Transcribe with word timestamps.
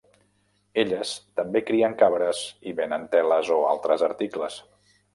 Elles 0.83 1.11
també 1.41 1.61
crien 1.69 1.95
cabres 2.01 2.41
i 2.73 2.75
venen 2.83 3.09
teles 3.15 3.55
o 3.61 3.63
altres 3.77 4.11
articles. 4.13 4.63